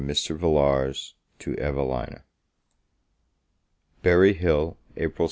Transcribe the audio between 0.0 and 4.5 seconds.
VILLARS TO EVELINA Berry